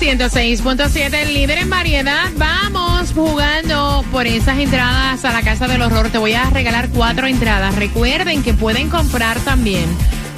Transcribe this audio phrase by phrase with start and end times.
[0.00, 2.30] 106.7, líder en variedad.
[2.38, 6.08] Vamos jugando por esas entradas a la Casa del Horror.
[6.08, 7.74] Te voy a regalar cuatro entradas.
[7.74, 9.84] Recuerden que pueden comprar también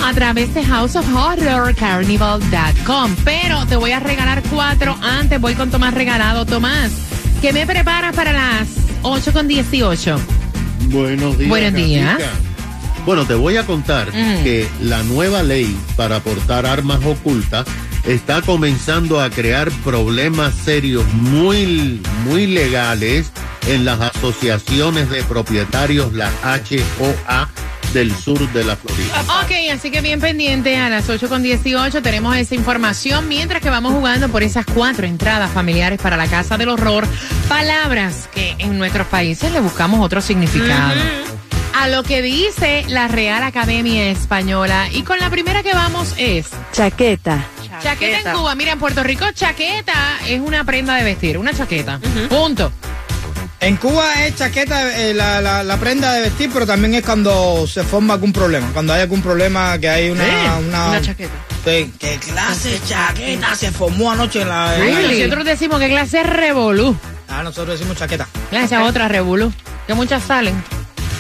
[0.04, 3.14] a través de House of Horror Carnival.com.
[3.24, 4.96] Pero te voy a regalar cuatro.
[5.00, 6.44] Antes voy con Tomás regalado.
[6.44, 6.90] Tomás,
[7.40, 8.66] ¿qué me preparas para las
[9.02, 10.20] 8 con 18?
[10.86, 11.48] Buenos días.
[11.48, 12.18] Buenos días.
[12.18, 12.30] Gatica.
[13.06, 14.42] Bueno, te voy a contar Mm.
[14.42, 17.64] que la nueva ley para portar armas ocultas
[18.04, 23.32] está comenzando a crear problemas serios muy, muy legales
[23.68, 27.48] en las asociaciones de propietarios, la HOA
[27.92, 29.22] del sur de la Florida.
[29.42, 33.70] Ok, así que bien pendiente a las 8 con 18 tenemos esa información mientras que
[33.70, 37.06] vamos jugando por esas cuatro entradas familiares para la Casa del Horror.
[37.48, 40.94] Palabras que en nuestros países le buscamos otro significado.
[41.74, 44.88] A lo que dice la Real Academia Española.
[44.92, 47.46] Y con la primera que vamos es Chaqueta.
[47.80, 48.54] Chaqueta en Cuba.
[48.54, 51.98] Mira, en Puerto Rico chaqueta es una prenda de vestir, una chaqueta.
[52.28, 52.72] Punto.
[53.60, 57.64] En Cuba es chaqueta, eh, la, la- la prenda de vestir, pero también es cuando
[57.68, 58.68] se forma algún problema.
[58.72, 60.24] Cuando hay algún problema que hay una...
[60.58, 61.32] una, Una chaqueta.
[61.64, 64.76] Sí, ¿Qué clase de chaqueta se formó anoche en la...
[64.76, 65.12] en la-?
[65.26, 66.96] Nosotros decimos que clase es revolú.
[67.28, 68.26] Ah, nosotros decimos chaqueta.
[68.50, 69.52] Clase es otra revolú.
[69.86, 70.60] Que muchas salen.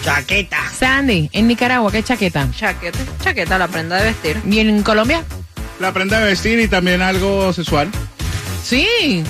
[0.04, 0.58] Chaqueta.
[0.76, 2.48] Sandy, en Nicaragua, ¿qué chaqueta?
[2.56, 2.98] Chaqueta.
[3.22, 4.42] Chaqueta, la prenda de vestir.
[4.50, 5.22] ¿Y en Colombia?
[5.82, 7.90] La prenda de vestir y también algo sexual.
[8.64, 9.24] Sí.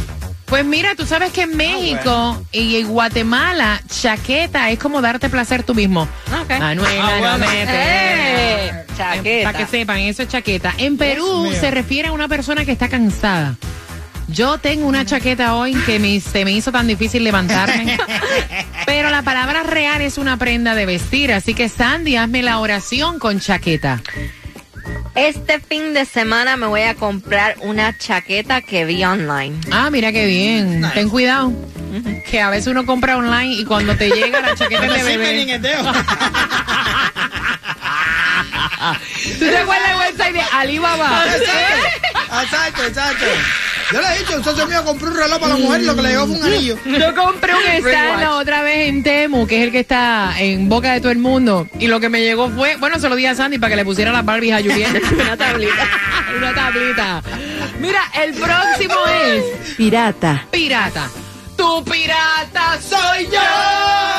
[0.45, 5.63] Pues mira, tú sabes que en México y en Guatemala, chaqueta es como darte placer
[5.63, 6.03] tú mismo.
[6.43, 6.59] Ok.
[6.59, 7.39] Manuela, Ah, bueno.
[7.39, 9.51] no me Eh, chaqueta.
[9.53, 10.75] Para que sepan, eso es chaqueta.
[10.77, 13.57] En Perú se refiere a una persona que está cansada.
[14.29, 17.97] Yo tengo una chaqueta hoy que me- se me hizo tan difícil levantarme.
[18.87, 21.33] Pero la palabra real es una prenda de vestir.
[21.33, 24.03] Así que Sandy, hazme la oración con chaqueta.
[25.15, 29.61] Este fin de semana me voy a comprar una chaqueta que vi online.
[29.71, 30.91] Ah, mira qué bien.
[30.95, 31.53] Ten cuidado.
[32.31, 35.61] Que a veces uno compra online y cuando te llega la chaqueta de bebé.
[39.39, 41.25] ¿Tú te acuerdas del website de Alibaba?
[42.43, 43.27] Exacto, exacto.
[43.93, 45.95] Yo le he dicho, un socio mío compró un reloj para la mujer y lo
[45.95, 46.79] que le llegó fue un anillo.
[46.87, 50.93] Yo compré un la otra vez en Temu, que es el que está en boca
[50.93, 51.67] de todo el mundo.
[51.79, 53.85] Y lo que me llegó fue, bueno, se lo di a Sandy para que le
[53.85, 54.97] pusiera las Barbies a Julián.
[55.13, 55.89] Una tablita.
[56.37, 57.23] Una tablita.
[57.81, 58.95] Mira, el próximo
[59.25, 59.45] es
[59.77, 60.47] Pirata.
[60.51, 61.11] pirata.
[61.57, 64.12] Tu pirata soy yo.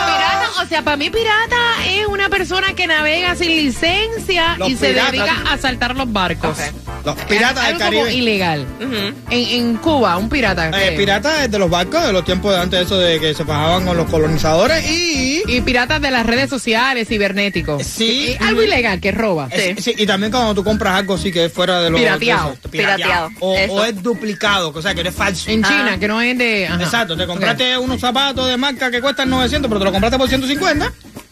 [0.53, 4.75] Pirata, o sea, para mí pirata es una persona que navega sin licencia Los y
[4.77, 6.57] se dedica a saltar los barcos.
[7.05, 8.13] Los piratas del Algo como Caribe.
[8.13, 8.65] ilegal.
[8.79, 10.69] en, en Cuba, un pirata.
[10.69, 10.97] Eh, ¿qué?
[10.97, 13.85] piratas de los barcos, de los tiempos de antes de eso de que se fajaban
[13.85, 15.43] con los colonizadores y...
[15.47, 17.83] Y piratas de las redes sociales, cibernéticos.
[17.85, 18.35] Sí.
[18.39, 19.49] Y algo ilegal que roba.
[19.51, 21.99] Es- sí, y también cuando tú compras algo sí que es fuera de los...
[21.99, 22.49] Pirateado.
[22.51, 25.49] de esos, Pirateado, O, es duplicado, o sea, que eres falso.
[25.51, 26.67] En China, que no es de.
[26.67, 26.81] ajá.
[26.83, 30.27] Exacto, te compraste unos zapatos de marca que cuestan 900, pero te lo compraste por
[30.29, 30.52] 150.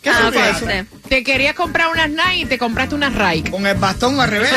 [0.01, 0.65] ¿Qué Ah, es ok, eso?
[0.67, 0.99] sí.
[1.09, 3.51] Te querías comprar unas Nike y te compraste unas Rike.
[3.51, 4.49] Con el bastón al revés.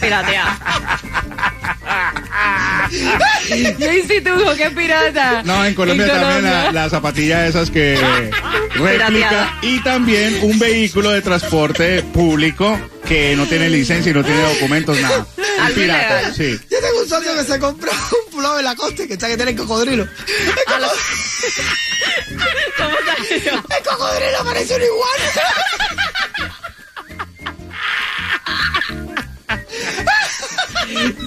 [0.00, 0.58] Pirateada.
[3.78, 5.42] Jaycee, tú, ¿qué pirata?
[5.44, 6.72] No, en Colombia, también la, Colombia.
[6.72, 7.96] la zapatilla esas que
[8.74, 9.58] réplica Pirateada.
[9.62, 12.78] y también un vehículo de transporte público
[13.10, 15.26] que no tiene licencia y no tiene documentos, nada.
[15.68, 16.56] Un pirata, sí.
[16.70, 19.34] Yo tengo un socio que se compró un pullover de la costa que está que
[19.36, 20.04] tiene el cocodrilo.
[20.04, 20.98] El, A lo- coco-
[22.78, 22.96] ¿Cómo
[23.76, 25.10] el cocodrilo parece un igual.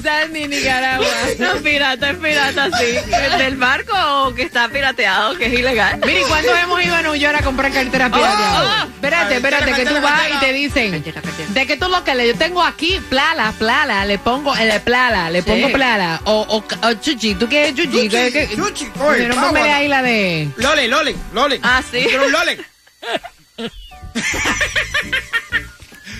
[0.03, 1.07] Sandy, Nicaragua.
[1.39, 2.95] No, pirata es pirata, sí.
[3.38, 3.94] ¿Del barco
[4.25, 6.00] o que está pirateado, que es ilegal?
[6.05, 8.85] Mire, ¿y ¿cuándo hemos ido a New York a comprar carteras pirateadas?
[8.85, 8.89] oh.
[8.94, 11.03] espérate, espérate, que tú vas y te dicen,
[11.50, 15.29] de que tú lo que le yo tengo aquí, plala, plala, le pongo, el plala,
[15.29, 17.91] le pongo plala, o, o, o chuchi, ¿tú quieres chuchi?
[17.91, 20.49] Chuchi, ¿Qué- qué- chuchi, oye, póngale ahí la de...
[20.57, 21.59] Lole, Lole, Lole.
[21.63, 22.03] Ah, sí.
[22.03, 22.59] Quiero un Lole.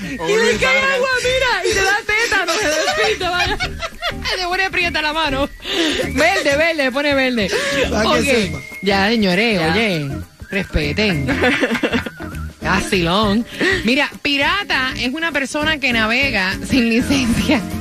[0.04, 3.58] Y le cae agua, mira, y te da tétano, se despinta, vaya.
[4.38, 5.50] Le pone aprieta la mano.
[6.14, 7.52] Verde, verde, pone verde.
[7.90, 8.26] Para que Ok.
[8.26, 8.60] sepa.
[8.82, 10.10] Ya, señores, oye,
[10.50, 11.28] respeten.
[12.62, 13.46] Vacilón.
[13.84, 17.62] Mira, pirata es una persona que navega sin licencia.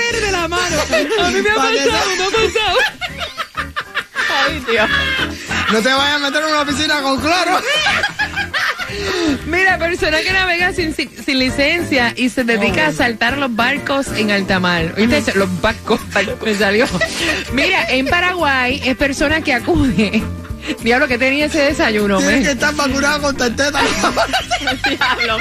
[0.00, 2.78] A mí me ha pasado, me ha pasado.
[4.46, 4.90] Ay, Dios.
[5.72, 7.60] No te vayas a meter en una piscina con cloro.
[9.46, 14.32] Mira, persona que navega sin, sin, licencia y se dedica a saltar los barcos en
[14.32, 14.94] alta mar.
[15.34, 16.00] Los barcos,
[16.44, 16.86] me salió.
[17.52, 20.22] Mira, en Paraguay es persona que acude.
[20.82, 22.44] Diablo, que tenía ese desayuno, Tienes men.
[22.44, 23.36] que estar vacunado con.
[23.56, 25.38] Diablo.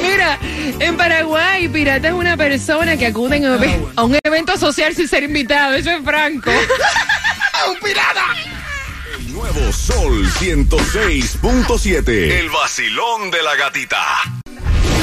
[0.00, 0.38] Mira,
[0.78, 5.08] en Paraguay, pirata es una persona que acude en eve- a un evento social sin
[5.08, 5.74] ser invitado.
[5.74, 6.50] Eso es franco.
[7.70, 8.24] ¡Un pirata!
[9.28, 12.08] Nuevo Sol 106.7.
[12.08, 14.41] El vacilón de la gatita.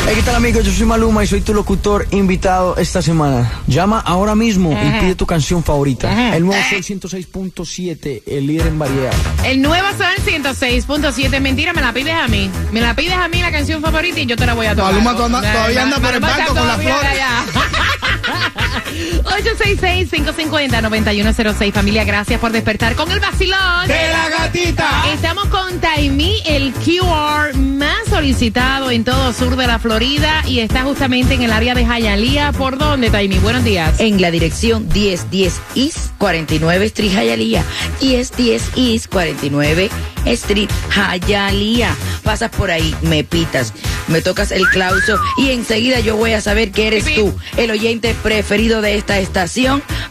[0.10, 0.66] Hey, ¿qué tal amigos?
[0.66, 3.62] Yo soy Maluma y soy tu locutor invitado esta semana.
[3.68, 6.36] Llama ahora mismo y pide tu canción favorita.
[6.36, 9.14] El nuevo Sol 106.7, el líder en variedad.
[9.46, 11.40] El nuevo son 106.7.
[11.40, 12.50] Mentira, me la pides a mí.
[12.72, 14.92] Me la pides a mí la canción favorita y yo te la voy a tocar.
[14.96, 17.04] Maluma todavía anda por el barco con flores.
[17.04, 17.46] allá.
[19.40, 21.72] 866-550-9106.
[21.72, 23.88] Familia, gracias por despertar con el vacilón.
[23.88, 25.06] ¡De la gatita!
[25.14, 30.84] Estamos con Taimi, el QR más solicitado en todo sur de la Florida y está
[30.84, 32.52] justamente en el área de Hialeah.
[32.52, 33.38] ¿Por dónde, Taimi?
[33.40, 33.98] Buenos días.
[34.00, 37.64] en la dirección 1010 East 49 Street Hialeah.
[38.02, 39.90] 1010 East 49
[40.26, 41.96] Street Hialeah.
[42.24, 43.74] Pasas por ahí, me pitas,
[44.08, 48.14] me tocas el clauso y enseguida yo voy a saber que eres tú, el oyente
[48.22, 49.29] preferido de esta estación,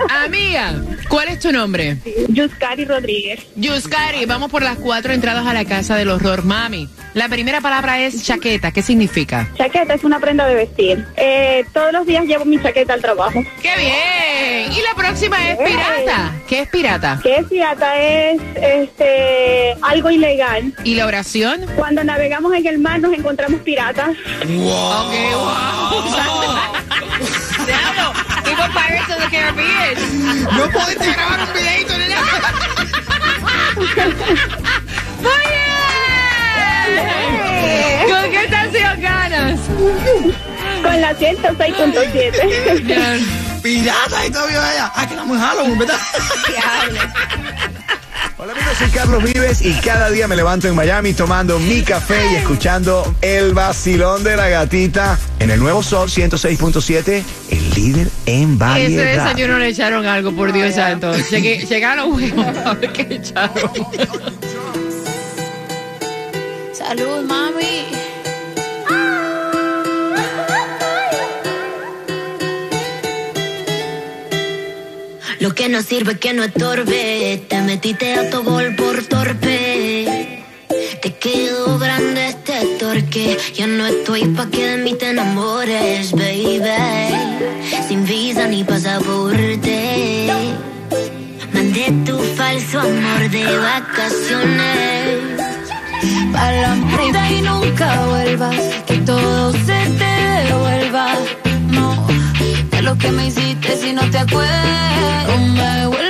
[0.09, 0.75] Amiga,
[1.09, 1.97] ¿cuál es tu nombre?
[2.29, 3.45] Yuscari Rodríguez.
[3.55, 6.43] Yuscari, vamos por las cuatro entradas a la casa del horror.
[6.43, 8.71] Mami, la primera palabra es chaqueta.
[8.71, 9.49] ¿Qué significa?
[9.57, 11.05] Chaqueta es una prenda de vestir.
[11.15, 13.43] Eh, todos los días llevo mi chaqueta al trabajo.
[13.61, 14.71] ¡Qué bien!
[14.71, 16.35] Y la próxima es pirata.
[16.47, 17.19] ¿Qué es pirata?
[17.23, 17.99] ¿Qué es pirata?
[17.99, 20.73] Es este, algo ilegal.
[20.83, 21.65] ¿Y la oración?
[21.75, 24.09] Cuando navegamos en el mar nos encontramos piratas.
[24.09, 26.73] Ok, wow.
[28.57, 29.93] Tipo Pirates of the Caribbean.
[30.57, 32.41] No pudiste grabar un videito ni nada.
[35.21, 35.43] ¡Muy
[36.89, 38.09] bien!
[38.09, 39.59] ¿Con qué estación ganas?
[40.81, 43.61] Con la 106.7.
[43.61, 44.91] Pirata y todavía allá.
[44.95, 45.99] Ah, que estamos en Halloween, ¿verdad?
[48.39, 52.23] Hola amigos, soy Carlos Vives y cada día me levanto en Miami tomando mi café
[52.31, 58.53] y escuchando el vacilón de la gatita en el nuevo Sol 106.7, el líder en
[58.53, 59.25] Ese variedad.
[59.25, 61.13] desayuno le echaron algo, por Dios santo.
[61.29, 63.71] Llegué, llegaron huevos a ver qué echaron.
[66.73, 67.85] Salud, mami.
[75.39, 77.43] Lo que no sirve que no estorbe.
[77.47, 80.43] Te metiste a tu gol por torpe.
[81.01, 83.37] Te quedó grande este torque.
[83.53, 87.26] Ya no estoy pa' que de mí te enamores, baby.
[88.67, 90.27] Ni pasaporte.
[91.53, 95.19] Mandé tu falso amor de vacaciones.
[96.33, 98.55] Pa' la mierda y nunca vuelvas.
[98.85, 100.13] Que todo se te
[100.47, 101.07] devuelva.
[101.71, 102.07] No,
[102.71, 105.27] de lo que me hiciste si no te acuerdas.
[105.27, 106.06] No me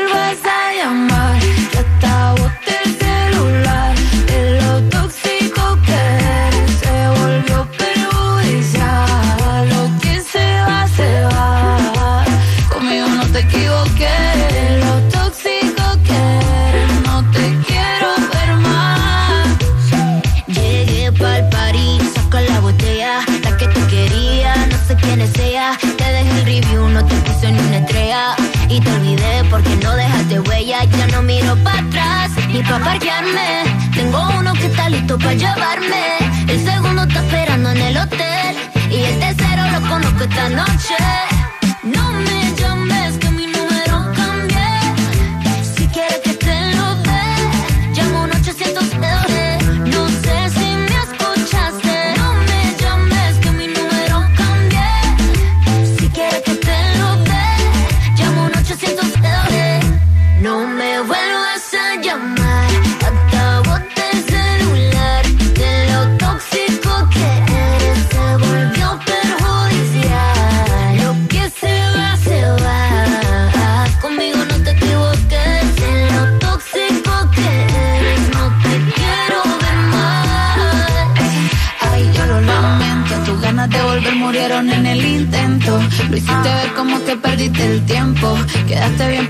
[32.70, 33.64] pa' parquearme.
[33.94, 36.04] Tengo uno que está listo para llevarme.
[36.48, 38.56] El segundo está esperando en el hotel.
[38.90, 41.27] Y el tercero lo conozco esta noche.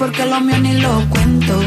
[0.07, 1.59] Porque lo mío ni lo cuento.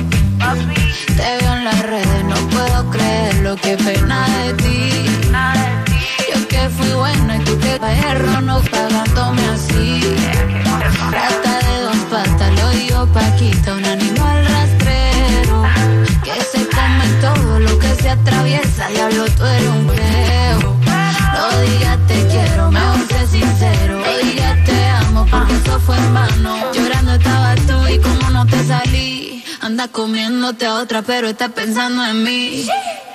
[29.81, 32.67] Anda comiéndote a otra, pero estás pensando en mí.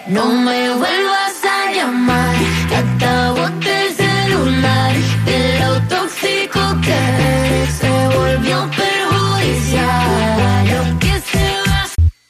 [0.07, 2.35] No me vuelvas a llamar,
[3.35, 4.94] boté el celular.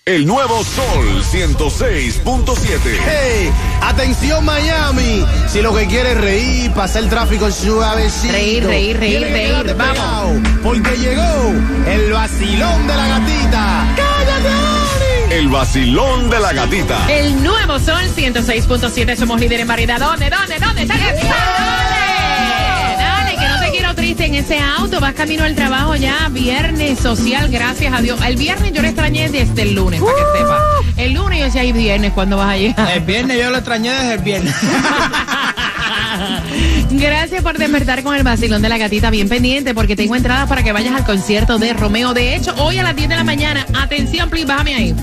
[0.08, 2.80] El nuevo Sol 106.7.
[3.08, 3.52] ¡Hey!
[3.82, 5.26] ¡Atención Miami!
[5.48, 8.32] Si lo que quieres es reír, pasar el tráfico suavecito.
[8.32, 9.96] Reír, reír, reír, reír, vamos.
[9.96, 11.54] pegado, Porque llegó
[11.88, 13.96] el vacilón de la gatita.
[13.96, 15.40] ¡Cállate!
[15.40, 17.12] El vacilón de la gatita.
[17.12, 19.16] El nuevo Sol 106.7.
[19.16, 19.98] Somos líderes en variedad.
[20.00, 21.95] ¿Dónde, dónde, dónde está gatita?
[24.20, 25.00] En ese auto.
[25.00, 26.30] Vas camino al trabajo ya.
[26.30, 28.20] Viernes social, gracias a Dios.
[28.26, 30.62] El viernes yo lo extrañé desde el lunes, para que sepa.
[30.98, 32.90] El lunes yo decía, hay viernes, ¿cuándo vas a llegar?
[32.92, 34.56] El viernes yo lo extrañé desde el viernes.
[36.92, 40.64] Gracias por despertar con el vacilón de la gatita bien pendiente porque tengo entradas para
[40.64, 42.14] que vayas al concierto de Romeo.
[42.14, 44.96] De hecho, hoy a las 10 de la mañana, atención, please, bájame ahí.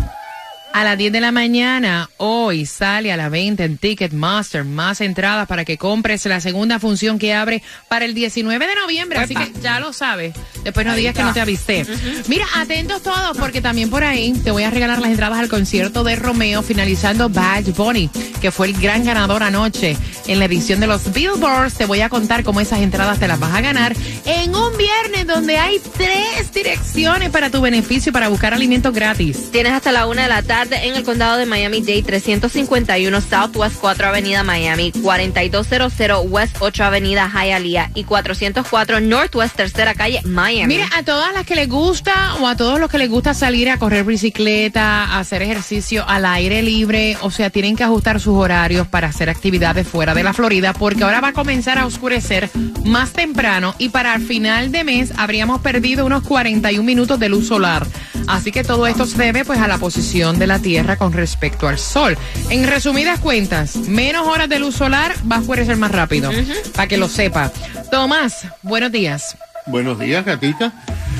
[0.74, 5.46] A las 10 de la mañana, hoy sale a la venta en Ticketmaster más entradas
[5.46, 9.18] para que compres la segunda función que abre para el 19 de noviembre.
[9.18, 10.34] Así que ya lo sabes.
[10.64, 11.84] Después no digas que no te avisé.
[12.26, 16.04] Mira, atentos todos porque también por ahí te voy a regalar las entradas al concierto
[16.04, 18.08] de Romeo finalizando Bad Bunny,
[18.40, 21.74] que fue el gran ganador anoche en la edición de los Billboards.
[21.74, 25.26] Te voy a contar cómo esas entradas te las vas a ganar en un viernes
[25.26, 29.50] donde hay tres direcciones para tu beneficio para buscar alimentos gratis.
[29.52, 34.06] Tienes hasta la una de la tarde en el condado de Miami-Dade, 351 Southwest 4
[34.06, 40.74] Avenida Miami, 4200 West 8 Avenida Hialeah y 404 Northwest Tercera Calle Miami.
[40.74, 43.70] Mira, a todas las que les gusta o a todos los que les gusta salir
[43.70, 48.86] a correr bicicleta, hacer ejercicio al aire libre, o sea, tienen que ajustar sus horarios
[48.86, 52.50] para hacer actividades fuera de la Florida porque ahora va a comenzar a oscurecer
[52.84, 57.48] más temprano y para el final de mes habríamos perdido unos 41 minutos de luz
[57.48, 57.86] solar.
[58.26, 61.68] Así que todo esto se debe pues a la posición de la Tierra con respecto
[61.68, 62.16] al Sol.
[62.50, 66.30] En resumidas cuentas, menos horas de luz solar va a oscurecer más rápido,
[66.74, 67.50] para que lo sepa.
[67.90, 69.36] Tomás, buenos días.
[69.66, 70.72] Buenos días, gatita.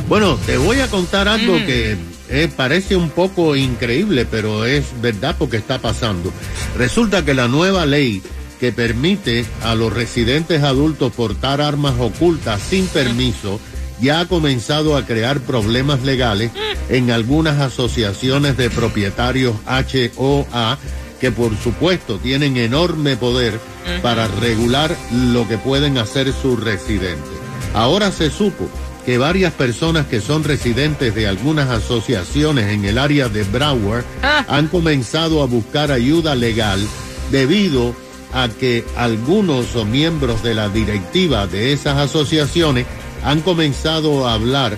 [0.09, 1.67] Bueno, te voy a contar algo Mm.
[1.67, 1.97] que
[2.35, 6.33] eh, parece un poco increíble, pero es verdad porque está pasando.
[6.77, 8.23] Resulta que la nueva ley
[8.59, 13.61] que permite a los residentes adultos portar armas ocultas sin permiso
[14.01, 16.51] ya ha comenzado a crear problemas legales
[16.89, 20.79] en algunas asociaciones de propietarios HOA
[21.21, 23.61] que por supuesto tienen enorme poder
[24.03, 27.39] para regular lo que pueden hacer sus residentes.
[27.75, 28.69] Ahora se supo
[29.07, 34.05] que varias personas que son residentes de algunas asociaciones en el área de Broward
[34.49, 36.85] han comenzado a buscar ayuda legal
[37.31, 37.95] debido
[38.33, 42.87] a que algunos miembros de la directiva de esas asociaciones
[43.25, 44.77] han comenzado a hablar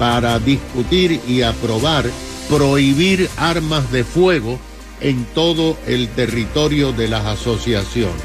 [0.00, 2.10] para discutir y aprobar
[2.48, 4.58] prohibir armas de fuego
[5.02, 8.22] en todo el territorio de las asociaciones.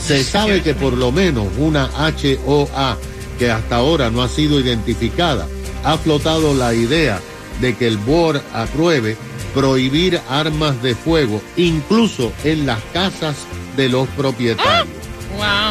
[0.00, 2.96] Se sabe que por lo menos una HOA
[3.40, 5.48] que hasta ahora no ha sido identificada
[5.82, 7.20] ha flotado la idea
[7.60, 9.16] de que el board apruebe
[9.52, 13.36] prohibir armas de fuego incluso en las casas
[13.76, 14.94] de los propietarios.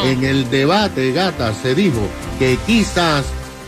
[0.04, 3.24] En el debate, gata, se dijo que quizás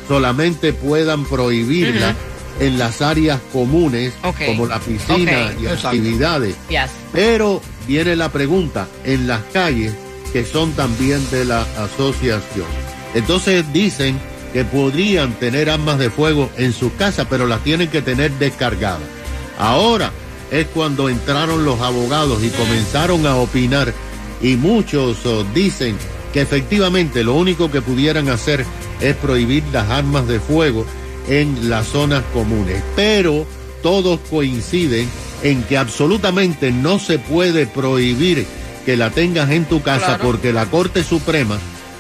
[0.08, 2.15] solamente puedan prohibirla
[2.60, 4.13] en las áreas comunes
[4.46, 5.88] como la piscina y Exacto.
[5.88, 6.55] actividades.
[6.70, 6.91] Yes.
[7.12, 9.93] Pero viene la pregunta, en las calles
[10.31, 12.67] que son también de la asociación.
[13.13, 14.20] Entonces dicen
[14.53, 19.01] que podrían tener armas de fuego en sus casas, pero las tienen que tener descargadas.
[19.58, 20.12] Ahora
[20.51, 23.93] es cuando entraron los abogados y comenzaron a opinar
[24.41, 25.98] y muchos oh, dicen
[26.33, 28.65] que efectivamente lo único que pudieran hacer
[29.01, 30.85] es prohibir las armas de fuego
[31.27, 32.81] en las zonas comunes.
[32.95, 33.45] Pero
[33.83, 35.09] todos coinciden
[35.43, 38.45] en que absolutamente no se puede prohibir
[38.85, 40.23] que la tengas en tu casa Claro.
[40.23, 41.57] porque la Corte Suprema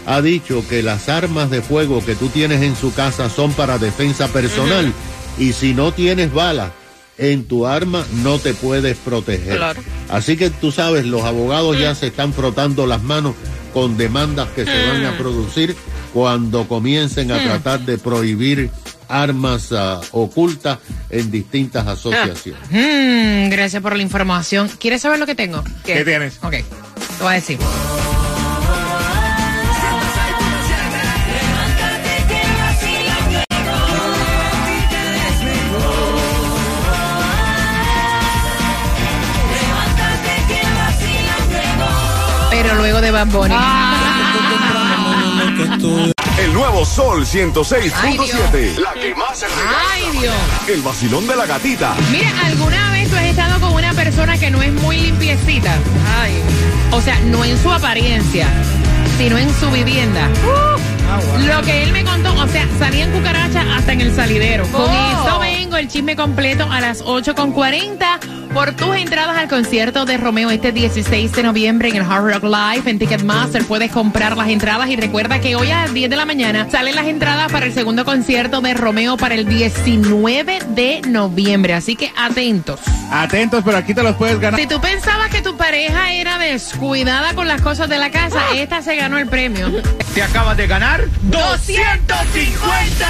[0.07, 3.77] ha dicho que las armas de fuego que tú tienes en su casa son para
[3.77, 4.91] defensa personal
[5.37, 6.71] y si no tienes balas
[7.17, 9.57] en tu arma no te puedes proteger.
[9.57, 9.81] Claro.
[10.09, 13.35] Así que tú sabes, los abogados ya se están frotando las manos
[13.73, 15.75] con demandas que se van a producir
[16.13, 17.43] cuando comiencen a Mm.
[17.43, 18.69] tratar de prohibir
[19.07, 22.61] armas ah, ocultas en distintas asociaciones.
[22.69, 24.69] Mm, gracias por la información.
[24.79, 25.63] ¿Quieres saber lo que tengo?
[25.85, 26.37] ¿Qué tienes?
[26.41, 26.63] Ok, te
[27.19, 27.57] voy a decir.
[42.61, 43.55] Pero luego de Bad Bunny.
[46.37, 47.91] El nuevo Sol 106.7.
[48.01, 48.77] Ay, Dios.
[48.79, 49.77] La que más se regala.
[49.91, 50.33] Ay, Dios.
[50.67, 51.93] El vacilón de la gatita.
[52.11, 55.73] Mira, ¿alguna vez tú has estado con una persona que no es muy limpiecita?
[56.21, 56.33] Ay.
[56.91, 58.47] O sea, no en su apariencia,
[59.17, 60.27] sino en su vivienda.
[61.45, 64.65] Lo que él me contó, o sea, salían cucarachas hasta en el salidero.
[64.71, 65.27] Con Oh.
[65.27, 68.19] eso vengo, el chisme completo a las 8.40
[68.53, 72.43] por tus entradas al concierto de Romeo este 16 de noviembre en el Hard Rock
[72.43, 73.65] Live en Ticketmaster.
[73.65, 76.95] Puedes comprar las entradas y recuerda que hoy a las 10 de la mañana salen
[76.95, 81.73] las entradas para el segundo concierto de Romeo para el 19 de noviembre.
[81.73, 82.79] Así que atentos.
[83.11, 84.59] Atentos, pero aquí te los puedes ganar.
[84.59, 88.81] Si tú pensabas que tu pareja era descuidada con las cosas de la casa, esta
[88.81, 89.69] se ganó el premio.
[90.13, 93.07] Te acabas de ganar 250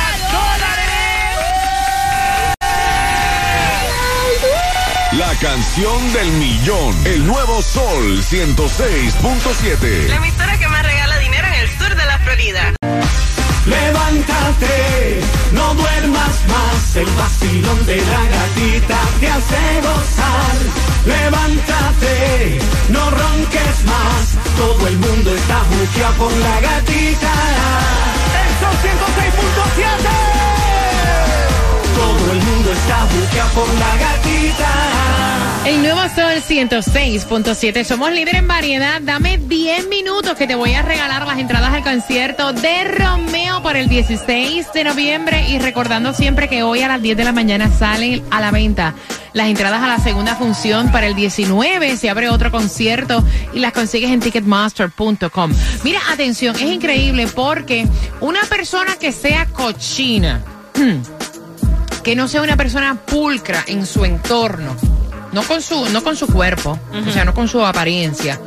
[5.13, 6.95] La canción del millón.
[7.05, 10.09] El nuevo Sol 106.7.
[10.09, 12.73] emisora que más regala dinero en el sur de la Florida.
[13.65, 20.55] Levántate, no duermas más, el vacilón de la gatita te hace gozar.
[21.05, 27.33] Levántate, no ronques más, todo el mundo está buqueado por la gatita.
[28.43, 28.75] El Sol
[29.75, 30.31] 106.7.
[32.31, 33.07] El mundo está
[33.53, 35.11] por la gatita.
[35.81, 37.83] Nuevo Sol 106.7.
[37.83, 39.01] Somos líder en variedad.
[39.01, 43.75] Dame 10 minutos que te voy a regalar las entradas al concierto de Romeo por
[43.75, 45.49] el 16 de noviembre.
[45.49, 48.93] Y recordando siempre que hoy a las 10 de la mañana salen a la venta
[49.33, 51.97] las entradas a la segunda función para el 19.
[51.97, 55.51] Se abre otro concierto y las consigues en ticketmaster.com.
[55.83, 57.87] Mira, atención, es increíble porque
[58.19, 60.43] una persona que sea cochina.
[62.03, 64.75] que no sea una persona pulcra en su entorno,
[65.31, 68.39] no con su, no con su cuerpo, o sea, no con su apariencia,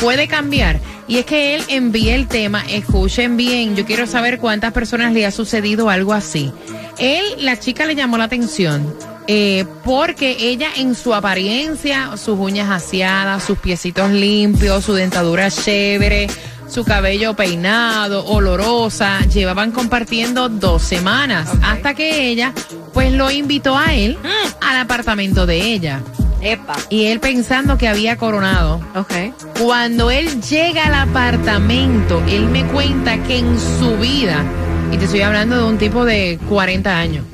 [0.00, 0.80] puede cambiar.
[1.08, 5.24] Y es que él envía el tema, escuchen bien, yo quiero saber cuántas personas le
[5.24, 6.52] ha sucedido algo así.
[6.98, 8.94] Él, la chica le llamó la atención.
[9.30, 16.28] eh, porque ella en su apariencia, sus uñas aseadas, sus piecitos limpios, su dentadura chévere,
[16.68, 22.52] su cabello peinado, olorosa, llevaban compartiendo dos semanas hasta que ella
[22.92, 24.18] pues lo invitó a él
[24.60, 26.00] al apartamento de ella.
[26.40, 26.76] Epa.
[26.88, 28.80] Y él pensando que había coronado.
[28.94, 29.12] Ok.
[29.58, 34.44] Cuando él llega al apartamento, él me cuenta que en su vida,
[34.92, 37.24] y te estoy hablando de un tipo de 40 años,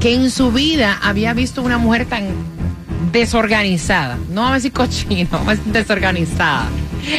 [0.00, 2.28] que en su vida había visto una mujer tan
[3.12, 4.16] desorganizada.
[4.30, 6.68] No vamos a decir cochino, vamos a decir desorganizada.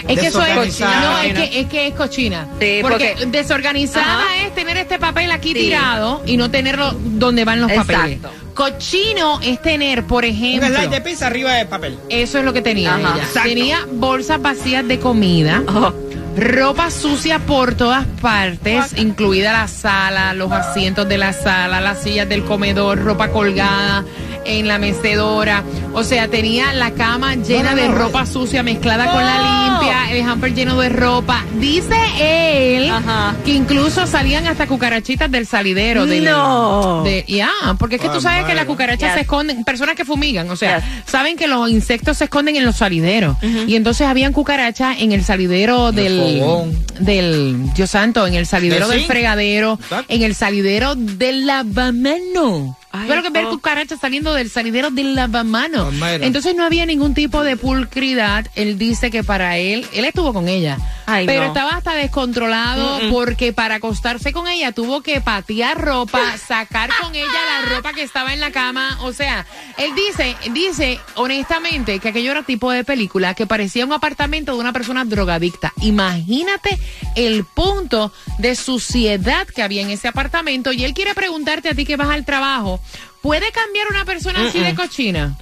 [0.07, 1.01] Es que eso es Desorganizada.
[1.01, 2.47] no, es que, es que es cochina.
[2.59, 4.45] Sí, porque, porque- desorganizada Ajá.
[4.45, 5.55] es tener este papel aquí Sí.
[5.55, 8.17] tirado y no tenerlo donde van los papeles.
[8.17, 8.31] Exacto.
[8.53, 11.97] Cochino es tener, por Un ejemplo, slide de pizza arriba de papel.
[12.09, 13.15] eso es lo que tenía Ajá.
[13.17, 13.43] ella.
[13.43, 15.91] Tenía bolsas vacías de comida, Oh.
[16.37, 22.27] ropa sucia por todas partes, incluida la sala, los asientos de la sala, las sillas
[22.29, 24.03] del comedor, ropa colgada
[24.45, 25.63] en la mecedora.
[25.93, 27.95] O sea, tenía la cama llena no, de no.
[27.95, 29.81] ropa sucia mezclada con la Oh.
[29.81, 31.43] limpia, el hamper lleno de ropa.
[31.59, 33.35] Dice él Ajá.
[33.45, 36.05] que incluso salían hasta cucarachitas del salidero.
[36.05, 37.03] del- No.
[37.03, 39.13] de- ya, porque es que tú Ah, sabes que las cucarachas Yes.
[39.15, 40.85] se esconden, personas que fumigan, o sea, Yes.
[41.05, 43.37] saben que los insectos se esconden en los salideros.
[43.67, 46.85] Y entonces habían cucarachas en el salidero el del, fogón.
[46.99, 50.05] del, Dios santo, en el salidero ¿Del fregadero, Exacto.
[50.13, 52.77] en el salidero del lavamano.
[53.07, 55.89] Pero que ver cucarachas saliendo del salidero del lavamano.
[56.21, 58.45] Entonces no había ningún tipo de pulcridad.
[58.53, 60.77] Él dice que para él, él estuvo con ella.
[61.07, 61.47] Ay, pero no.
[61.47, 67.25] estaba hasta descontrolado porque para acostarse con ella tuvo que patear ropa, sacar con ella
[67.25, 68.99] la ropa que estaba en la cama.
[69.01, 69.45] O sea,
[69.77, 74.59] él dice, dice honestamente que aquello era tipo de película que parecía un apartamento de
[74.59, 75.73] una persona drogadicta.
[75.81, 76.77] Imagínate
[77.15, 81.85] el punto de suciedad que había en ese apartamento y él quiere preguntarte a ti
[81.85, 82.79] que vas al trabajo,
[83.21, 85.37] ¿puede cambiar una persona así de cochina?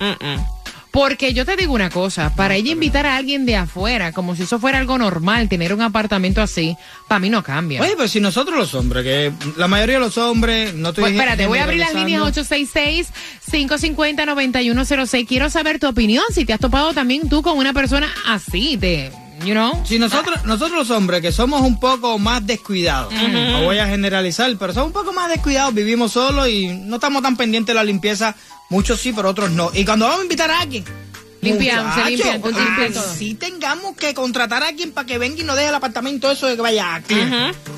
[0.92, 4.44] Porque yo te digo una cosa, para ella invitar a alguien de afuera, como si
[4.44, 6.76] eso fuera algo normal, tener un apartamento así,
[7.08, 7.82] para mí no cambia.
[7.82, 11.14] Oye, pero si nosotros los hombres, que la mayoría de los hombres, no estoy Pues
[11.14, 12.22] espérate, voy a abrir las líneas
[13.48, 15.26] 866-550-9106.
[15.26, 19.14] Quiero saber tu opinión, si te has topado también tú con una persona así, de
[19.46, 19.82] you know.
[19.86, 24.52] Si nosotros, nosotros los hombres que somos un poco más descuidados, no voy a generalizar,
[24.60, 27.84] pero somos un poco más descuidados, vivimos solos y no estamos tan pendientes de la
[27.84, 28.36] limpieza.
[28.70, 29.70] Muchos sí, pero otros no.
[29.74, 30.86] Y cuando vamos a invitar a alguien,
[31.42, 32.18] Limpian, se
[32.94, 33.14] todo.
[33.18, 36.46] sí tengamos que contratar a alguien para que venga y nos deje el apartamento eso
[36.46, 37.16] de que vaya aquí.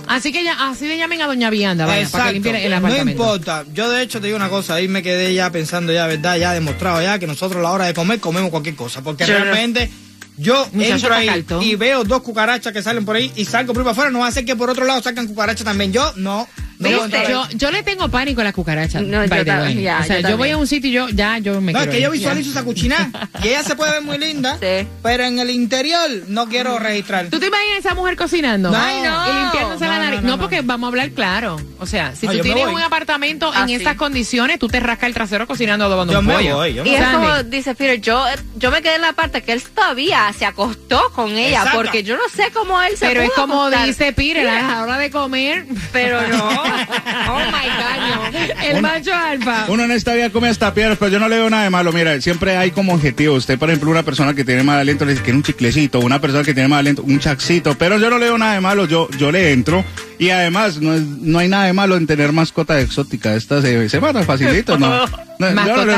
[0.05, 2.77] Así que ya, así le llamen a Doña Vianda, vaya, para que limpie el no
[2.77, 3.11] apartamento.
[3.11, 3.63] importa.
[3.73, 6.35] Yo de hecho te digo una cosa, ahí me quedé ya pensando ya, ¿verdad?
[6.37, 9.01] Ya demostrado ya que nosotros a la hora de comer comemos cualquier cosa.
[9.01, 9.89] Porque no- realmente
[10.37, 13.81] yo Muchacho, entro ahí y veo dos cucarachas que salen por ahí y salgo por
[13.81, 14.11] ahí para afuera.
[14.11, 15.91] No va a ser que por otro lado sacan cucarachas también.
[15.93, 16.47] Yo no.
[16.79, 17.25] No a ahí.
[17.29, 19.01] Yo, yo le tengo pánico a las cucarachas.
[19.03, 21.59] No, yo ya, o sea, yo yo, voy a un sitio y yo, ya, yo
[21.61, 23.11] me No, es que yo visualizo esa cuchina
[23.43, 24.57] y ella se puede ver muy linda,
[25.01, 27.27] pero en el interior no quiero registrar.
[27.27, 28.71] ¿Tú te imaginas esa mujer cocinando?
[28.71, 28.77] No.
[28.77, 29.27] Ay, no.
[29.29, 30.21] Y limpiándose la No, nariz.
[30.21, 31.57] no, No, no, porque vamos a hablar claro.
[31.79, 33.75] O sea, si No, tú tienes un apartamento en Así.
[33.75, 36.55] esas condiciones, tú te rascas el trasero cocinando adobando Yo un me pollo.
[36.57, 38.23] voy, yo Y es como dice Peter, yo,
[38.57, 41.77] yo me quedé en la parte que él todavía se acostó con ella, Exacto.
[41.77, 43.85] porque yo no sé cómo él se Pero es como acostar.
[43.87, 45.65] dice Pire, a la hora de comer.
[45.91, 46.62] Pero no.
[46.63, 48.63] Oh my God, no.
[48.63, 49.65] El macho alfa.
[49.69, 51.91] Uno en esta vida come hasta piedras, pero yo no le veo nada de malo.
[51.91, 53.35] Mira, siempre hay como objetivo.
[53.35, 56.19] Usted, por ejemplo, una persona que tiene mal aliento le dice que un chiclecito, una
[56.19, 58.85] persona que tiene mal aliento, un chaxito, pero yo no le veo nada de malo.
[58.85, 59.83] Yo, yo le entro
[60.19, 63.33] y además no, es- no hay nada de malo en tener mascota exótica.
[63.35, 65.05] Esta se, se mata facilito, ¿no?
[65.39, 65.97] no yo no le veo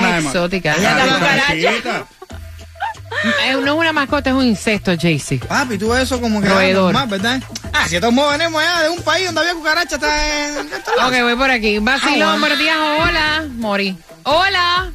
[3.62, 5.40] no es una mascota, es un insecto, Jaycee.
[5.40, 6.94] Papi, tú ves eso como que Roedor.
[6.94, 7.42] más, ¿verdad?
[7.74, 10.68] Ah, si estos modos venimos allá de un país donde había cucarachas, está en...
[10.68, 11.80] Ok, voy por aquí.
[11.80, 12.40] Vacilón, Ah, bueno.
[12.40, 13.46] buenos días, hola.
[13.58, 13.98] Mori.
[14.24, 14.92] Hola.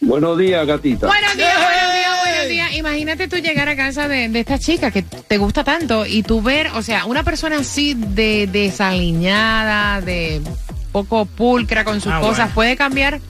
[0.00, 1.06] Buenos días, gatita.
[1.06, 2.72] Buenos días, buenos días, buenos días.
[2.74, 6.42] Imagínate tú llegar a casa de, de esta chica que te gusta tanto y tú
[6.42, 10.42] ver, o sea, una persona así de desaliñada, de
[10.92, 12.54] poco pulcra con sus Ah, cosas, bueno.
[12.54, 13.20] ¿puede cambiar?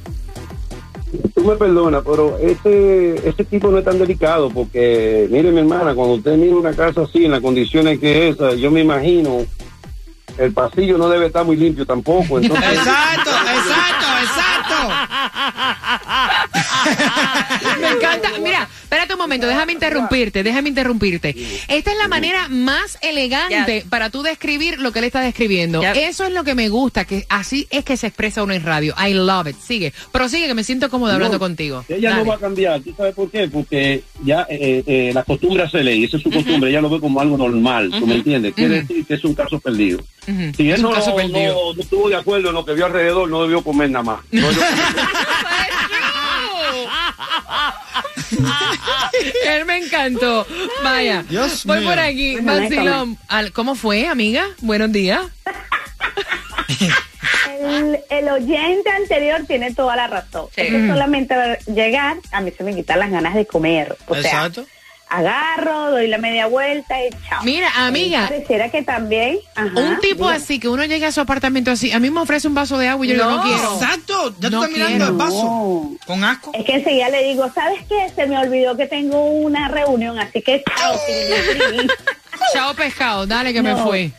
[1.44, 5.94] Tú me perdonas, pero este, este tipo no es tan delicado porque, mire mi hermana,
[5.94, 9.44] cuando usted mira una casa así, en las condiciones que es esa, yo me imagino,
[10.38, 12.38] el pasillo no debe estar muy limpio tampoco.
[12.40, 14.74] Entonces, Exacto, exacto, exacto.
[17.78, 18.30] Me encanta.
[18.42, 21.35] Mira, espérate un momento, déjame interrumpirte, déjame interrumpirte.
[21.68, 25.83] Esta es la manera más elegante para tú describir lo que él está describiendo.
[25.83, 28.94] Eso es lo que me gusta, que así es que se expresa uno en radio.
[29.05, 29.57] I love it.
[29.59, 31.85] Sigue, prosigue que me siento cómodo hablando contigo.
[31.88, 32.23] Ella Dale.
[32.25, 33.49] no va a cambiar, ¿tú sabes por qué?
[33.49, 37.01] Porque ya eh, eh, la costumbre hace ley, esa es su costumbre, ella lo ve
[37.01, 38.55] como algo normal, ¿tú me entiendes?
[38.55, 40.01] Quiere decir que es un caso perdido.
[40.57, 41.75] Si Es él no, caso no- perdido.
[41.75, 44.20] no estuvo de acuerdo en lo que vio alrededor, no debió comer nada más.
[49.47, 50.47] Él me encantó.
[50.83, 51.25] Vaya.
[51.29, 51.88] Dios Voy mío.
[51.90, 52.37] por aquí.
[52.40, 53.18] Bueno, Vacilón.
[53.29, 54.44] Al- ¿Cómo fue, amiga?
[54.61, 55.20] Buenos días.
[57.61, 60.47] El, el oyente anterior tiene toda la razón.
[60.57, 61.35] Es que solamente
[61.66, 63.97] llegar, a mí se me quitan las ganas de comer.
[64.09, 64.66] O sea, Exacto.
[65.09, 67.43] Agarro, doy la media vuelta y chao.
[67.45, 68.25] Mira, amiga.
[68.25, 69.38] Y Pareciera que también.
[69.55, 72.49] ajá, Un tipo así, que uno llega a su apartamento así, a mí me ofrece
[72.49, 73.75] un vaso de agua y yo digo, no quiero.
[73.75, 75.07] Exacto, ya tú No mirando quiero.
[75.07, 75.90] el vaso.
[76.07, 76.51] Con asco.
[76.55, 78.09] Es que enseguida le digo, ¿sabes qué?
[78.14, 80.99] Se me olvidó que tengo una reunión, así que chao.
[82.53, 84.11] Chao pescado, dale que me fue.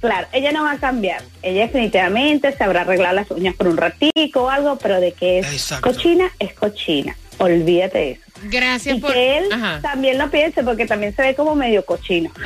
[0.00, 1.22] Claro, ella no va a cambiar.
[1.42, 5.40] Ella definitivamente se habrá arreglado las uñas por un ratico o algo, pero de que
[5.40, 5.90] es Exacto.
[5.92, 7.16] cochina, es cochina.
[7.40, 8.20] Olvídate eso.
[8.44, 9.12] Gracias y por.
[9.14, 9.80] que él Ajá.
[9.80, 12.30] también lo piense porque también se ve como medio cochino.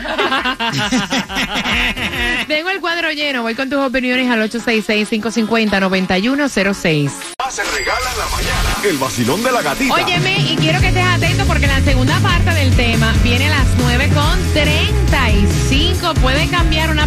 [2.48, 7.10] Tengo el cuadro lleno, voy con tus opiniones al 866-550-9106.
[7.50, 8.76] Se regala en la mañana.
[8.84, 9.94] El vacilón de la gatita.
[9.94, 13.66] Óyeme, y quiero que estés atento porque la segunda parte del tema viene a las
[13.78, 14.44] 9 con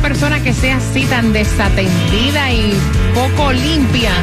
[0.08, 2.72] persona que sea así tan desatendida y
[3.13, 4.13] poco limpia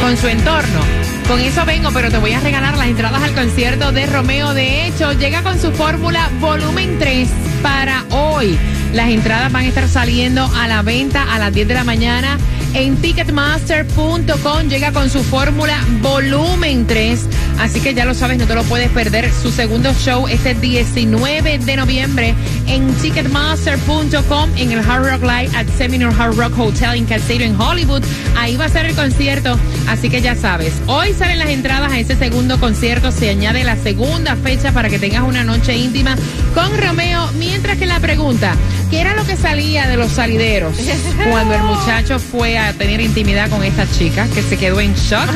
[0.00, 0.80] con su entorno.
[1.28, 4.52] Con eso vengo, pero te voy a regalar las entradas al concierto de Romeo.
[4.52, 7.28] De hecho, llega con su fórmula volumen 3
[7.62, 8.58] para hoy.
[8.92, 12.36] Las entradas van a estar saliendo a la venta a las 10 de la mañana
[12.78, 14.68] en ticketmaster.com.
[14.68, 17.26] Llega con su fórmula volumen 3.
[17.58, 19.32] Así que ya lo sabes, no te lo puedes perder.
[19.32, 22.34] Su segundo show este 19 de noviembre
[22.68, 27.60] en ticketmaster.com en el Hard Rock Live at Seminar Hard Rock Hotel en Casino en
[27.60, 28.04] Hollywood.
[28.36, 29.58] Ahí va a ser el concierto.
[29.88, 33.10] Así que ya sabes, hoy salen las entradas a ese segundo concierto.
[33.10, 36.16] Se añade la segunda fecha para que tengas una noche íntima
[36.54, 37.28] con Romeo.
[37.38, 38.54] Mientras que la pregunta,
[38.90, 40.76] ¿qué era lo que salía de los salideros
[41.30, 45.28] cuando el muchacho fue a tener intimidad con esta chica que se quedó en shock?